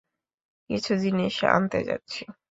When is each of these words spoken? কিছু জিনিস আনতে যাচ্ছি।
কিছু 0.69 0.91
জিনিস 0.95 1.35
আনতে 1.49 1.79
যাচ্ছি। 1.83 2.21